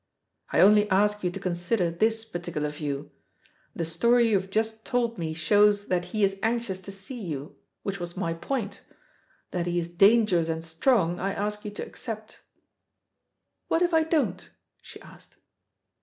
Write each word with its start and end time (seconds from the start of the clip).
"I 0.51 0.61
only 0.61 0.89
ask 0.89 1.23
you 1.23 1.29
to 1.29 1.39
consider 1.39 1.91
this 1.91 2.25
particular 2.25 2.69
view. 2.69 3.11
The 3.75 3.85
story 3.85 4.29
you 4.29 4.39
have 4.39 4.49
just 4.49 4.83
told 4.83 5.19
me 5.19 5.35
shows 5.35 5.89
that 5.89 6.05
he 6.05 6.23
is 6.23 6.39
anxious 6.41 6.81
to 6.81 6.91
see 6.91 7.21
you, 7.21 7.55
which 7.83 7.99
was 7.99 8.17
my 8.17 8.33
point. 8.33 8.81
That 9.51 9.67
he 9.67 9.77
is 9.77 9.89
dangerous 9.93 10.49
and 10.49 10.63
strong 10.63 11.19
I 11.19 11.33
ask 11.33 11.63
you 11.65 11.69
to 11.69 11.85
accept." 11.85 12.39
"What 13.67 13.83
if 13.83 13.93
I 13.93 14.03
don't?" 14.03 14.49
she 14.81 14.99
asked. 15.01 15.35